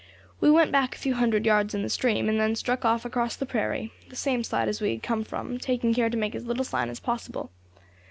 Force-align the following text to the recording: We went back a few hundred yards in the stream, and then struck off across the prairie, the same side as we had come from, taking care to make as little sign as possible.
We 0.39 0.49
went 0.49 0.71
back 0.71 0.95
a 0.95 0.97
few 0.97 1.13
hundred 1.13 1.45
yards 1.45 1.75
in 1.75 1.83
the 1.83 1.87
stream, 1.89 2.27
and 2.27 2.39
then 2.39 2.55
struck 2.55 2.83
off 2.83 3.05
across 3.05 3.35
the 3.35 3.45
prairie, 3.45 3.93
the 4.09 4.15
same 4.15 4.43
side 4.43 4.67
as 4.67 4.81
we 4.81 4.89
had 4.93 5.03
come 5.03 5.23
from, 5.23 5.59
taking 5.59 5.93
care 5.93 6.09
to 6.09 6.17
make 6.17 6.33
as 6.33 6.47
little 6.47 6.63
sign 6.65 6.89
as 6.89 6.99
possible. 6.99 7.51